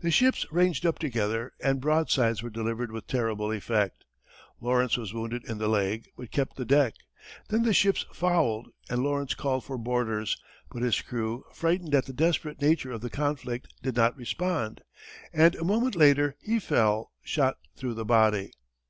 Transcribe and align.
The 0.00 0.10
ships 0.10 0.44
ranged 0.52 0.84
up 0.84 0.98
together 0.98 1.54
and 1.58 1.80
broadsides 1.80 2.42
were 2.42 2.50
delivered 2.50 2.92
with 2.92 3.06
terrible 3.06 3.50
effect. 3.50 4.04
Lawrence 4.60 4.98
was 4.98 5.14
wounded 5.14 5.42
in 5.48 5.56
the 5.56 5.68
leg, 5.68 6.04
but 6.18 6.30
kept 6.30 6.56
the 6.56 6.66
deck. 6.66 6.92
Then 7.48 7.62
the 7.62 7.72
ships 7.72 8.04
fouled, 8.12 8.68
and 8.90 9.02
Lawrence 9.02 9.32
called 9.32 9.64
for 9.64 9.78
boarders, 9.78 10.36
but 10.70 10.82
his 10.82 11.00
crew, 11.00 11.46
frightened 11.50 11.94
at 11.94 12.04
the 12.04 12.12
desperate 12.12 12.60
nature 12.60 12.92
of 12.92 13.00
the 13.00 13.08
conflict, 13.08 13.68
did 13.82 13.96
not 13.96 14.14
respond, 14.18 14.82
and 15.32 15.54
a 15.54 15.64
moment 15.64 15.96
later 15.96 16.36
he 16.42 16.58
fell, 16.58 17.12
shot 17.22 17.56
through 17.74 17.94
the 17.94 18.04
body. 18.04 18.52